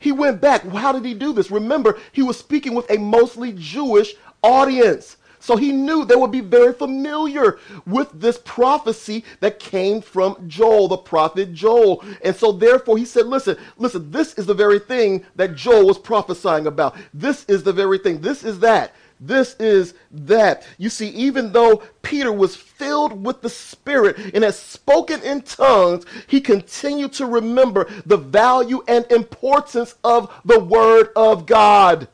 He 0.03 0.11
went 0.11 0.41
back. 0.41 0.67
How 0.67 0.91
did 0.91 1.05
he 1.05 1.15
do 1.15 1.33
this? 1.33 1.51
Remember, 1.51 1.99
he 2.11 2.23
was 2.23 2.37
speaking 2.37 2.75
with 2.75 2.91
a 2.91 2.99
mostly 2.99 3.53
Jewish 3.53 4.15
audience. 4.43 5.17
So 5.39 5.57
he 5.57 5.73
knew 5.73 6.05
they 6.05 6.17
would 6.17 6.31
be 6.31 6.41
very 6.41 6.73
familiar 6.73 7.59
with 7.87 8.09
this 8.13 8.39
prophecy 8.45 9.25
that 9.41 9.59
came 9.59 10.01
from 10.01 10.49
Joel, 10.49 10.89
the 10.89 10.97
prophet 10.97 11.53
Joel. 11.53 12.05
And 12.25 12.35
so 12.35 12.53
therefore 12.53 12.97
he 12.97 13.05
said, 13.05 13.27
listen, 13.27 13.57
listen, 13.77 14.11
this 14.11 14.35
is 14.35 14.47
the 14.47 14.55
very 14.55 14.79
thing 14.79 15.25
that 15.35 15.57
Joel 15.57 15.87
was 15.87 15.99
prophesying 15.99 16.67
about. 16.67 16.97
This 17.15 17.45
is 17.47 17.63
the 17.63 17.73
very 17.73 17.99
thing. 17.99 18.21
This 18.21 18.45
is 18.45 18.61
that. 18.61 18.95
This 19.25 19.55
is 19.61 19.95
that. 20.11 20.67
You 20.79 20.89
see, 20.89 21.09
even 21.11 21.53
though 21.53 21.85
Peter 22.03 22.33
was 22.33 22.57
filled 22.57 23.25
with 23.25 23.41
the 23.41 23.49
Spirit 23.49 24.19
and 24.35 24.43
had 24.43 24.55
spoken 24.55 25.23
in 25.23 25.43
tongues, 25.43 26.05
he 26.27 26.41
continued 26.41 27.13
to 27.15 27.27
remember 27.27 27.89
the 28.05 28.17
value 28.17 28.83
and 28.89 29.11
importance 29.13 29.95
of 30.03 30.33
the 30.45 30.59
Word 30.59 31.11
of 31.15 31.47
God. 31.47 32.09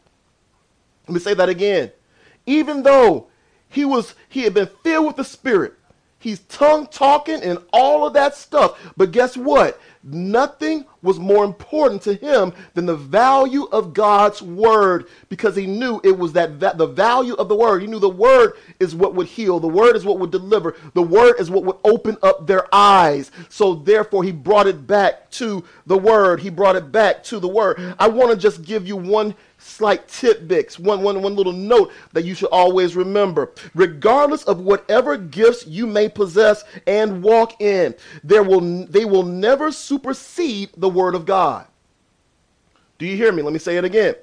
Let 1.07 1.15
me 1.15 1.21
say 1.21 1.33
that 1.33 1.49
again. 1.49 1.93
Even 2.45 2.83
though 2.83 3.29
He 3.71 3.85
was 3.85 4.15
he 4.29 4.43
had 4.43 4.55
been 4.55 4.69
filled 4.83 5.07
with 5.07 5.17
the 5.17 5.25
Spirit. 5.25 5.75
He's 6.21 6.41
tongue 6.41 6.89
talking 6.89 7.41
and 7.43 7.59
all 7.73 8.07
of 8.07 8.13
that 8.15 8.35
stuff. 8.35 8.93
But 8.97 9.13
guess 9.13 9.37
what? 9.37 9.81
Nothing 10.03 10.85
was 11.01 11.19
more 11.19 11.45
important 11.45 12.03
to 12.03 12.15
him 12.15 12.53
than 12.75 12.87
the 12.87 12.97
value 12.97 13.65
of 13.67 13.95
God's 13.95 14.43
word 14.43 15.07
because 15.29 15.55
he 15.55 15.67
knew 15.67 16.01
it 16.03 16.17
was 16.19 16.33
that 16.33 16.53
va- 16.53 16.75
the 16.77 16.87
value 16.87 17.35
of 17.35 17.49
the 17.49 17.55
word. 17.55 17.83
He 17.83 17.89
knew 17.89 18.01
the 18.01 18.09
word 18.09 18.55
is 18.81 18.97
what 18.97 19.15
would 19.15 19.29
heal, 19.29 19.61
the 19.61 19.69
word 19.69 19.95
is 19.95 20.05
what 20.05 20.19
would 20.19 20.33
deliver, 20.33 20.75
the 20.95 21.03
word 21.03 21.37
is 21.39 21.51
what 21.51 21.65
would 21.65 21.77
open 21.85 22.17
up 22.23 22.47
their 22.47 22.73
eyes. 22.75 23.31
So 23.49 23.75
therefore 23.75 24.25
he 24.25 24.33
brought 24.33 24.67
it 24.67 24.87
back 24.87 25.31
to 25.33 25.65
the 25.87 25.99
word. 25.99 26.41
He 26.41 26.51
brought 26.51 26.77
it 26.77 26.91
back 26.91 27.23
to 27.25 27.39
the 27.39 27.49
word. 27.49 27.95
I 27.99 28.09
want 28.09 28.31
to 28.33 28.37
just 28.37 28.63
give 28.63 28.89
you 28.89 28.97
one 28.97 29.35
slight 29.59 30.09
tidbits, 30.09 30.79
one, 30.79 31.03
one, 31.03 31.21
one 31.21 31.37
little 31.37 31.53
note 31.53 31.93
that 32.13 32.25
you 32.25 32.35
should 32.35 32.49
always 32.49 32.97
remember. 32.97 33.53
Regardless 33.75 34.45
of 34.45 34.61
whatever 34.61 35.17
gifts 35.17 35.67
you 35.67 35.87
may 35.87 36.09
possess 36.09 36.65
and 36.87 37.23
walk 37.23 37.61
in, 37.61 37.95
there 38.25 38.43
will, 38.43 38.87
they 38.87 39.05
will 39.05 39.25
never 39.25 39.71
supersede 39.71 40.71
the 40.77 40.89
Word 40.89 41.15
of 41.15 41.27
God. 41.27 41.67
Do 42.99 43.07
you 43.07 43.17
hear 43.17 43.33
me? 43.33 43.43
Let 43.43 43.53
me 43.53 43.59
say 43.59 43.77
it 43.77 43.85
again. 43.85 44.15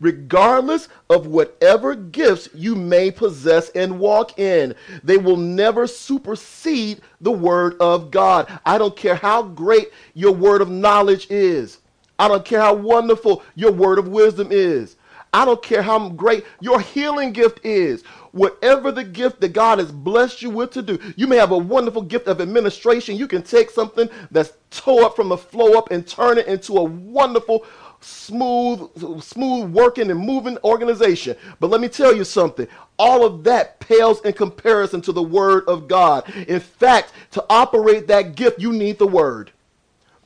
Regardless 0.00 0.88
of 1.10 1.26
whatever 1.26 1.94
gifts 1.94 2.48
you 2.54 2.74
may 2.74 3.10
possess 3.10 3.68
and 3.70 3.98
walk 3.98 4.38
in, 4.38 4.74
they 5.02 5.18
will 5.18 5.36
never 5.36 5.86
supersede 5.86 7.00
the 7.20 7.30
Word 7.30 7.76
of 7.80 8.10
God. 8.10 8.48
I 8.64 8.78
don't 8.78 8.96
care 8.96 9.14
how 9.14 9.42
great 9.42 9.90
your 10.14 10.32
word 10.32 10.62
of 10.62 10.70
knowledge 10.70 11.26
is. 11.30 11.78
I 12.18 12.28
don't 12.28 12.44
care 12.44 12.60
how 12.60 12.74
wonderful 12.74 13.42
your 13.54 13.72
word 13.72 13.98
of 13.98 14.08
wisdom 14.08 14.48
is. 14.50 14.96
I 15.34 15.44
don't 15.44 15.62
care 15.62 15.82
how 15.82 16.10
great 16.10 16.44
your 16.60 16.78
healing 16.78 17.32
gift 17.32 17.58
is. 17.64 18.04
Whatever 18.30 18.92
the 18.92 19.02
gift 19.02 19.40
that 19.40 19.52
God 19.52 19.80
has 19.80 19.90
blessed 19.90 20.42
you 20.42 20.50
with 20.50 20.70
to 20.72 20.82
do, 20.82 20.96
you 21.16 21.26
may 21.26 21.36
have 21.36 21.50
a 21.50 21.58
wonderful 21.58 22.02
gift 22.02 22.28
of 22.28 22.40
administration. 22.40 23.16
You 23.16 23.26
can 23.26 23.42
take 23.42 23.70
something 23.70 24.08
that's 24.30 24.52
toe 24.70 25.04
up 25.04 25.16
from 25.16 25.28
the 25.28 25.36
flow 25.36 25.76
up 25.76 25.90
and 25.90 26.06
turn 26.06 26.38
it 26.38 26.46
into 26.46 26.74
a 26.74 26.84
wonderful, 26.84 27.66
smooth, 28.00 29.22
smooth 29.22 29.72
working 29.72 30.08
and 30.12 30.20
moving 30.20 30.56
organization. 30.62 31.36
But 31.58 31.70
let 31.70 31.80
me 31.80 31.88
tell 31.88 32.14
you 32.14 32.22
something. 32.22 32.68
All 32.96 33.24
of 33.24 33.42
that 33.42 33.80
pales 33.80 34.20
in 34.20 34.34
comparison 34.34 35.00
to 35.02 35.10
the 35.10 35.22
word 35.22 35.64
of 35.66 35.88
God. 35.88 36.32
In 36.46 36.60
fact, 36.60 37.12
to 37.32 37.44
operate 37.50 38.06
that 38.06 38.36
gift, 38.36 38.60
you 38.60 38.72
need 38.72 39.00
the 39.00 39.06
word. 39.06 39.50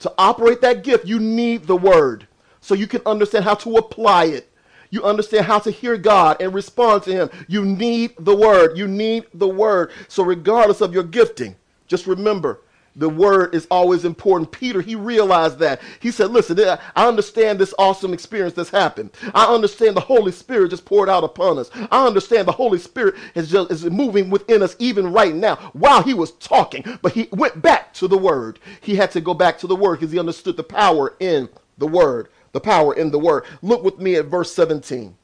To 0.01 0.13
operate 0.19 0.61
that 0.61 0.85
gift, 0.85 1.07
you 1.07 1.19
need 1.19 1.67
the 1.67 1.77
word 1.77 2.27
so 2.61 2.75
you 2.75 2.87
can 2.87 3.03
understand 3.07 3.45
how 3.45 3.55
to 3.55 3.77
apply 3.77 4.27
it. 4.27 4.51
You 4.91 5.05
understand 5.05 5.47
how 5.47 5.59
to 5.61 5.71
hear 5.71 5.99
God 5.99 6.41
and 6.41 6.55
respond 6.55 7.03
to 7.05 7.13
Him. 7.13 7.31
You 7.47 7.65
need 7.65 8.15
the 8.19 8.35
word. 8.35 8.79
You 8.79 8.89
need 8.89 9.27
the 9.35 9.49
word. 9.49 9.91
So, 10.09 10.23
regardless 10.23 10.81
of 10.81 10.95
your 10.95 11.03
gifting, 11.03 11.57
just 11.87 12.07
remember 12.07 12.61
the 12.99 13.09
word 13.09 13.55
is 13.55 13.67
always 13.71 14.05
important. 14.05 14.51
Peter, 14.51 14.83
he 14.83 14.97
realized 14.97 15.61
that. 15.61 15.81
He 16.01 16.11
said, 16.11 16.31
Listen, 16.31 16.59
I 16.97 17.07
understand 17.07 17.59
this 17.59 17.73
awesome 17.79 18.13
experience 18.13 18.55
that's 18.55 18.71
happened. 18.71 19.11
I 19.35 19.47
understand 19.47 19.97
the 19.97 20.01
Holy 20.01 20.33
Spirit 20.33 20.71
just 20.71 20.85
poured 20.85 21.09
out 21.09 21.25
upon 21.25 21.59
us. 21.59 21.71
I 21.91 22.07
understand 22.07 22.49
the 22.49 22.53
Holy 22.53 22.79
Spirit 22.79 23.15
is 23.37 23.51
just 23.51 23.71
is 23.71 23.85
moving 23.85 24.31
within 24.31 24.63
us 24.63 24.75
even 24.81 25.13
right 25.13 25.35
now 25.35 25.57
while 25.73 26.03
he 26.03 26.13
was 26.13 26.33
talking. 26.33 26.85
But 27.01 27.13
he 27.13 27.29
went 27.31 27.63
back 27.63 27.95
to 27.95 28.09
the 28.09 28.19
word. 28.19 28.59
He 28.81 28.97
had 28.97 29.13
to 29.13 29.21
go 29.21 29.33
back 29.33 29.59
to 29.61 29.69
the 29.69 29.77
word 29.77 30.01
because 30.01 30.13
he 30.13 30.19
understood 30.19 30.57
the 30.57 30.65
power 30.65 31.15
in 31.21 31.49
the 31.79 31.87
word. 31.87 32.29
The 32.53 32.61
power 32.61 32.95
in 32.95 33.13
the 33.13 33.19
word. 33.19 33.45
Look 33.63 33.85
with 33.85 33.99
me 33.99 34.17
at 34.17 34.27
verse 34.27 34.53
17. 34.53 35.17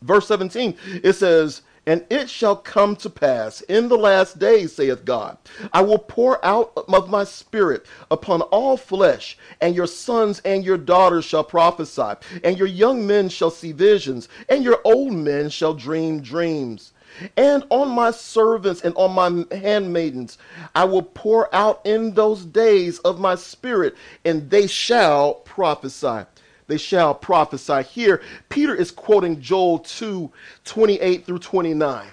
Verse 0.00 0.28
17, 0.28 0.76
it 1.02 1.14
says, 1.14 1.62
and 1.88 2.04
it 2.10 2.28
shall 2.28 2.54
come 2.54 2.94
to 2.94 3.08
pass 3.08 3.62
in 3.62 3.88
the 3.88 3.96
last 3.96 4.38
days, 4.38 4.74
saith 4.74 5.06
God, 5.06 5.38
I 5.72 5.80
will 5.80 5.98
pour 5.98 6.44
out 6.44 6.70
of 6.76 7.08
my 7.08 7.24
spirit 7.24 7.86
upon 8.10 8.42
all 8.42 8.76
flesh, 8.76 9.38
and 9.62 9.74
your 9.74 9.86
sons 9.86 10.40
and 10.44 10.62
your 10.62 10.76
daughters 10.76 11.24
shall 11.24 11.44
prophesy, 11.44 12.12
and 12.44 12.58
your 12.58 12.68
young 12.68 13.06
men 13.06 13.30
shall 13.30 13.50
see 13.50 13.72
visions, 13.72 14.28
and 14.50 14.62
your 14.62 14.82
old 14.84 15.14
men 15.14 15.48
shall 15.48 15.72
dream 15.72 16.20
dreams. 16.20 16.92
And 17.38 17.64
on 17.70 17.88
my 17.88 18.10
servants 18.10 18.82
and 18.82 18.94
on 18.94 19.12
my 19.12 19.56
handmaidens 19.56 20.36
I 20.74 20.84
will 20.84 21.02
pour 21.02 21.52
out 21.54 21.80
in 21.86 22.12
those 22.12 22.44
days 22.44 22.98
of 22.98 23.18
my 23.18 23.34
spirit, 23.34 23.96
and 24.26 24.50
they 24.50 24.66
shall 24.66 25.36
prophesy 25.36 26.26
they 26.68 26.78
shall 26.78 27.14
prophesy. 27.14 27.82
Here, 27.82 28.22
Peter 28.48 28.74
is 28.74 28.90
quoting 28.90 29.40
Joel 29.40 29.80
2 29.80 30.30
28 30.64 31.26
through 31.26 31.38
29. 31.40 32.06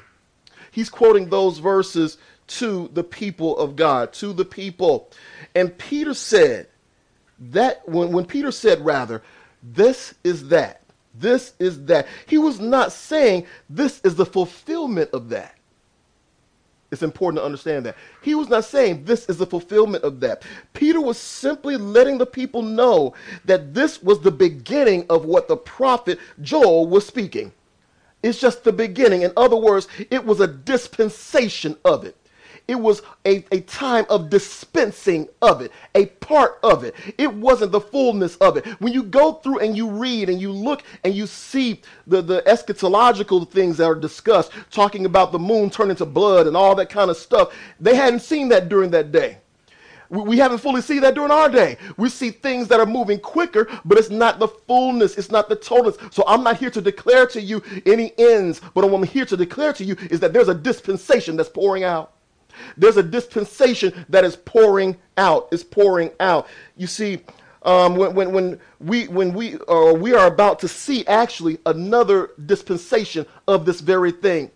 He's 0.71 0.89
quoting 0.89 1.29
those 1.29 1.59
verses 1.59 2.17
to 2.47 2.89
the 2.93 3.03
people 3.03 3.57
of 3.57 3.75
God, 3.75 4.11
to 4.13 4.33
the 4.33 4.45
people. 4.45 5.09
And 5.53 5.77
Peter 5.77 6.13
said, 6.13 6.67
that 7.39 7.87
when, 7.87 8.11
when 8.11 8.25
Peter 8.25 8.51
said, 8.51 8.83
rather, 8.85 9.21
this 9.61 10.13
is 10.23 10.49
that, 10.49 10.81
this 11.13 11.53
is 11.59 11.85
that, 11.85 12.07
he 12.25 12.37
was 12.37 12.59
not 12.59 12.91
saying 12.91 13.45
this 13.69 14.01
is 14.03 14.15
the 14.15 14.25
fulfillment 14.25 15.09
of 15.11 15.29
that. 15.29 15.54
It's 16.91 17.03
important 17.03 17.39
to 17.41 17.45
understand 17.45 17.85
that. 17.85 17.97
He 18.21 18.35
was 18.35 18.47
not 18.47 18.65
saying 18.65 19.05
this 19.05 19.25
is 19.27 19.37
the 19.37 19.45
fulfillment 19.45 20.03
of 20.03 20.19
that. 20.21 20.43
Peter 20.73 21.01
was 21.01 21.17
simply 21.17 21.77
letting 21.77 22.17
the 22.17 22.25
people 22.25 22.61
know 22.61 23.13
that 23.45 23.73
this 23.73 24.01
was 24.03 24.21
the 24.21 24.31
beginning 24.31 25.05
of 25.09 25.25
what 25.25 25.47
the 25.47 25.57
prophet 25.57 26.19
Joel 26.41 26.87
was 26.87 27.05
speaking. 27.05 27.51
It's 28.23 28.39
just 28.39 28.63
the 28.63 28.73
beginning. 28.73 29.23
In 29.23 29.33
other 29.35 29.55
words, 29.55 29.87
it 30.09 30.25
was 30.25 30.39
a 30.39 30.47
dispensation 30.47 31.77
of 31.85 32.05
it. 32.05 32.15
It 32.67 32.75
was 32.75 33.03
a, 33.25 33.45
a 33.51 33.61
time 33.61 34.05
of 34.09 34.29
dispensing 34.29 35.29
of 35.41 35.61
it, 35.61 35.71
a 35.93 36.07
part 36.07 36.57
of 36.63 36.83
it. 36.83 36.95
It 37.17 37.31
wasn't 37.31 37.71
the 37.71 37.81
fullness 37.81 38.37
of 38.37 38.57
it. 38.57 38.65
When 38.81 38.91
you 38.91 39.03
go 39.03 39.33
through 39.33 39.59
and 39.59 39.77
you 39.77 39.87
read 39.87 40.29
and 40.29 40.41
you 40.41 40.51
look 40.51 40.81
and 41.03 41.13
you 41.13 41.27
see 41.27 41.81
the, 42.07 42.23
the 42.23 42.41
eschatological 42.43 43.47
things 43.49 43.77
that 43.77 43.85
are 43.85 43.95
discussed, 43.95 44.51
talking 44.71 45.05
about 45.05 45.31
the 45.31 45.39
moon 45.39 45.69
turning 45.69 45.95
to 45.97 46.05
blood 46.05 46.47
and 46.47 46.57
all 46.57 46.73
that 46.75 46.89
kind 46.89 47.11
of 47.11 47.17
stuff, 47.17 47.53
they 47.79 47.95
hadn't 47.95 48.21
seen 48.21 48.49
that 48.49 48.67
during 48.67 48.89
that 48.91 49.11
day. 49.11 49.37
We 50.09 50.37
haven't 50.37 50.59
fully 50.59 50.81
seen 50.81 51.01
that 51.01 51.15
during 51.15 51.31
our 51.31 51.49
day. 51.49 51.77
We 51.97 52.09
see 52.09 52.29
things 52.29 52.67
that 52.67 52.79
are 52.79 52.85
moving 52.85 53.19
quicker, 53.19 53.67
but 53.85 53.97
it's 53.97 54.09
not 54.09 54.39
the 54.39 54.47
fullness, 54.47 55.17
it's 55.17 55.31
not 55.31 55.49
the 55.49 55.55
totalness. 55.55 56.13
So 56.13 56.23
I'm 56.27 56.43
not 56.43 56.57
here 56.57 56.69
to 56.69 56.81
declare 56.81 57.25
to 57.27 57.41
you 57.41 57.61
any 57.85 58.13
ends, 58.17 58.61
but 58.73 58.89
what 58.89 58.93
I'm 58.93 59.03
here 59.03 59.25
to 59.25 59.37
declare 59.37 59.73
to 59.73 59.83
you 59.83 59.95
is 60.09 60.19
that 60.19 60.33
there's 60.33 60.47
a 60.47 60.55
dispensation 60.55 61.35
that's 61.35 61.49
pouring 61.49 61.83
out. 61.83 62.13
There's 62.77 62.97
a 62.97 63.03
dispensation 63.03 64.05
that 64.09 64.23
is 64.23 64.35
pouring 64.35 64.97
out, 65.17 65.47
is 65.51 65.63
pouring 65.63 66.11
out. 66.19 66.47
You 66.75 66.87
see, 66.87 67.21
um, 67.63 67.95
when, 67.95 68.13
when, 68.13 68.31
when, 68.31 68.59
we, 68.79 69.07
when 69.07 69.33
we, 69.33 69.57
uh, 69.67 69.93
we 69.93 70.13
are 70.13 70.27
about 70.27 70.59
to 70.59 70.67
see 70.67 71.05
actually 71.07 71.57
another 71.65 72.31
dispensation 72.45 73.25
of 73.47 73.65
this 73.65 73.81
very 73.81 74.11
thing. 74.11 74.51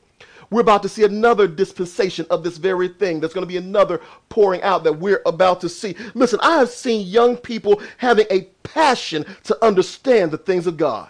We're 0.51 0.62
about 0.62 0.82
to 0.84 0.89
see 0.89 1.03
another 1.03 1.48
dispensation 1.48 2.25
of 2.29 2.44
this 2.44 2.58
very 2.58 2.88
thing. 2.88 3.20
There's 3.20 3.34
going 3.34 3.46
to 3.46 3.48
be 3.48 3.58
another 3.58 4.01
pouring 4.29 4.62
out 4.63 4.84
that 4.84 4.94
we're 4.94 5.22
about 5.25 5.62
to 5.62 5.70
see. 5.70 5.96
Listen, 6.15 6.39
I 6.41 6.58
have 6.58 6.70
seen 6.70 7.06
young 7.08 7.38
people 7.38 7.82
having 7.98 8.25
a 8.32 8.41
passion 8.63 9.25
to 9.44 9.65
understand 9.65 10.32
the 10.32 10.38
things 10.38 10.65
of 10.65 10.77
God. 10.77 11.10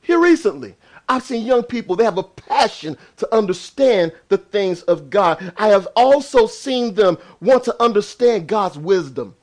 Here 0.00 0.18
recently, 0.18 0.74
I've 1.10 1.24
seen 1.24 1.44
young 1.44 1.64
people, 1.64 1.96
they 1.96 2.04
have 2.04 2.18
a 2.18 2.22
passion 2.22 2.96
to 3.16 3.34
understand 3.34 4.12
the 4.28 4.38
things 4.38 4.82
of 4.82 5.10
God. 5.10 5.52
I 5.56 5.66
have 5.66 5.88
also 5.96 6.46
seen 6.46 6.94
them 6.94 7.18
want 7.40 7.64
to 7.64 7.82
understand 7.82 8.46
God's 8.46 8.78
wisdom. 8.78 9.34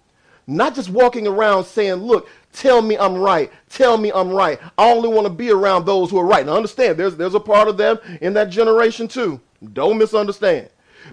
Not 0.47 0.75
just 0.75 0.89
walking 0.89 1.27
around 1.27 1.65
saying, 1.65 1.95
look, 1.95 2.29
tell 2.53 2.81
me 2.81 2.97
I'm 2.97 3.15
right. 3.15 3.51
Tell 3.67 3.97
me 3.97 4.13
I'm 4.13 4.29
right. 4.29 4.61
I 4.77 4.89
only 4.89 5.09
want 5.09 5.27
to 5.27 5.33
be 5.33 5.51
around 5.51 5.85
those 5.85 6.09
who 6.09 6.17
are 6.17 6.25
right. 6.25 6.45
Now 6.45 6.55
understand, 6.55 6.97
there's, 6.97 7.17
there's 7.17 7.35
a 7.35 7.39
part 7.39 7.67
of 7.67 7.75
them 7.75 7.99
in 8.21 8.33
that 8.35 8.49
generation 8.49 9.09
too. 9.09 9.41
Don't 9.73 9.97
misunderstand. 9.97 10.69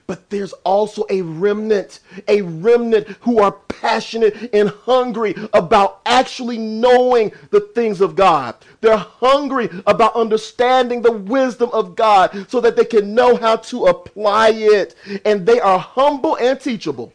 But 0.06 0.30
there's 0.30 0.52
also 0.64 1.04
a 1.10 1.22
remnant, 1.22 2.00
a 2.28 2.42
remnant 2.42 3.08
who 3.20 3.40
are 3.40 3.52
passionate 3.52 4.50
and 4.54 4.68
hungry 4.68 5.34
about 5.52 6.00
actually 6.06 6.58
knowing 6.58 7.32
the 7.50 7.60
things 7.60 8.00
of 8.00 8.16
God. 8.16 8.54
They're 8.80 8.96
hungry 8.96 9.68
about 9.86 10.14
understanding 10.14 11.02
the 11.02 11.12
wisdom 11.12 11.70
of 11.72 11.96
God 11.96 12.46
so 12.48 12.60
that 12.60 12.76
they 12.76 12.84
can 12.84 13.14
know 13.14 13.36
how 13.36 13.56
to 13.56 13.86
apply 13.86 14.50
it. 14.50 14.94
And 15.24 15.46
they 15.46 15.60
are 15.60 15.78
humble 15.78 16.36
and 16.36 16.60
teachable. 16.60 17.12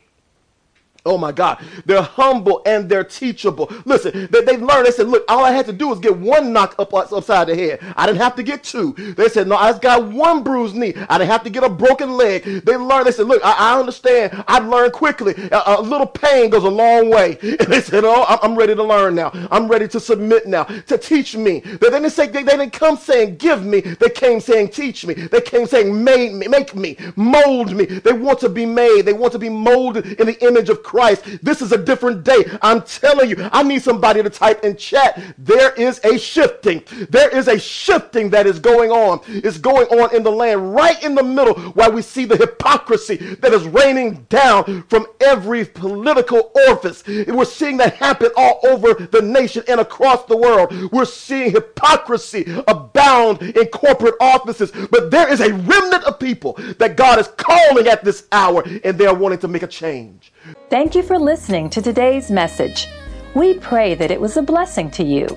Oh 1.09 1.17
my 1.17 1.31
God. 1.31 1.65
They're 1.87 2.03
humble 2.03 2.61
and 2.67 2.87
they're 2.87 3.03
teachable. 3.03 3.71
Listen, 3.83 4.27
they, 4.31 4.41
they 4.41 4.57
learned. 4.57 4.85
They 4.85 4.91
said, 4.91 5.07
look, 5.07 5.25
all 5.27 5.43
I 5.43 5.51
had 5.51 5.65
to 5.65 5.73
do 5.73 5.87
was 5.87 5.97
get 5.97 6.15
one 6.15 6.53
knock 6.53 6.75
up 6.77 6.93
upside 6.93 7.47
the 7.47 7.55
head. 7.55 7.79
I 7.95 8.05
didn't 8.05 8.19
have 8.21 8.35
to 8.35 8.43
get 8.43 8.63
two. 8.63 8.93
They 9.17 9.27
said, 9.27 9.47
no, 9.47 9.55
I 9.55 9.71
just 9.71 9.81
got 9.81 10.05
one 10.05 10.43
bruised 10.43 10.75
knee. 10.75 10.93
I 11.09 11.17
didn't 11.17 11.31
have 11.31 11.43
to 11.45 11.49
get 11.49 11.63
a 11.63 11.69
broken 11.69 12.15
leg. 12.15 12.43
They 12.43 12.77
learned. 12.77 13.07
They 13.07 13.11
said, 13.11 13.25
look, 13.25 13.43
I, 13.43 13.73
I 13.73 13.79
understand. 13.79 14.43
I've 14.47 14.67
learned 14.67 14.93
quickly. 14.93 15.33
A, 15.51 15.79
a, 15.79 15.81
little 15.81 16.05
pain 16.05 16.51
goes 16.51 16.63
a 16.63 16.69
long 16.69 17.09
way. 17.09 17.37
And 17.59 17.73
they 17.73 17.81
said, 17.81 18.05
oh, 18.05 18.25
I'm 18.41 18.55
ready 18.55 18.75
to 18.75 18.83
learn 18.83 19.15
now. 19.15 19.31
I'm 19.51 19.67
ready 19.67 19.87
to 19.89 19.99
submit 19.99 20.47
now, 20.47 20.63
to 20.63 20.97
teach 20.97 21.35
me. 21.35 21.59
They 21.59 21.89
didn't 21.89 22.11
say, 22.11 22.27
they, 22.27 22.43
they 22.43 22.55
didn't 22.55 22.71
come 22.73 22.95
saying, 22.95 23.37
give 23.37 23.65
me. 23.65 23.81
They 23.81 24.09
came 24.09 24.39
saying, 24.39 24.69
teach 24.69 25.05
me. 25.05 25.15
They 25.15 25.41
came 25.41 25.65
saying, 25.65 26.03
made 26.03 26.33
me, 26.33 26.47
make 26.47 26.75
me, 26.75 26.95
mold 27.15 27.75
me. 27.75 27.85
They 27.85 28.13
want 28.13 28.39
to 28.41 28.49
be 28.49 28.65
made. 28.65 29.01
They 29.01 29.13
want 29.13 29.33
to 29.33 29.39
be 29.39 29.49
molded 29.49 30.05
in 30.19 30.27
the 30.27 30.39
image 30.45 30.69
of 30.69 30.83
Christ. 30.83 30.98
This 31.41 31.61
is 31.61 31.71
a 31.71 31.77
different 31.77 32.23
day. 32.23 32.45
I'm 32.61 32.81
telling 32.81 33.29
you, 33.29 33.49
I 33.51 33.63
need 33.63 33.81
somebody 33.81 34.21
to 34.21 34.29
type 34.29 34.63
in 34.63 34.75
chat. 34.75 35.21
There 35.37 35.73
is 35.73 35.99
a 36.03 36.17
shifting. 36.17 36.83
There 37.09 37.29
is 37.29 37.47
a 37.47 37.57
shifting 37.57 38.29
that 38.31 38.45
is 38.45 38.59
going 38.59 38.91
on. 38.91 39.21
It's 39.27 39.57
going 39.57 39.87
on 39.87 40.15
in 40.15 40.23
the 40.23 40.31
land 40.31 40.73
right 40.73 41.01
in 41.03 41.15
the 41.15 41.23
middle 41.23 41.53
while 41.53 41.91
we 41.91 42.01
see 42.01 42.25
the 42.25 42.35
hypocrisy 42.35 43.15
that 43.15 43.53
is 43.53 43.63
raining 43.65 44.25
down 44.29 44.83
from 44.89 45.07
every 45.21 45.65
political 45.65 46.51
orifice. 46.67 47.05
We're 47.07 47.45
seeing 47.45 47.77
that 47.77 47.95
happen 47.95 48.31
all 48.35 48.59
over 48.63 48.93
the 48.93 49.21
nation 49.21 49.63
and 49.67 49.79
across 49.79 50.25
the 50.25 50.37
world. 50.37 50.91
We're 50.91 51.05
seeing 51.05 51.51
hypocrisy 51.51 52.45
abound 52.67 53.41
in 53.41 53.67
corporate 53.67 54.15
offices, 54.19 54.71
but 54.91 55.11
there 55.11 55.31
is 55.31 55.39
a 55.39 55.53
remnant 55.53 56.03
of 56.03 56.19
people 56.19 56.53
that 56.77 56.97
God 56.97 57.19
is 57.19 57.27
calling 57.37 57.87
at 57.87 58.03
this 58.03 58.27
hour 58.31 58.63
and 58.83 58.97
they 58.97 59.05
are 59.05 59.15
wanting 59.15 59.39
to 59.39 59.47
make 59.47 59.63
a 59.63 59.67
change. 59.67 60.33
Thank 60.69 60.95
you 60.95 61.03
for 61.03 61.19
listening 61.19 61.69
to 61.71 61.81
today's 61.81 62.31
message. 62.31 62.87
We 63.35 63.55
pray 63.55 63.95
that 63.95 64.11
it 64.11 64.21
was 64.21 64.37
a 64.37 64.41
blessing 64.41 64.89
to 64.91 65.03
you. 65.03 65.27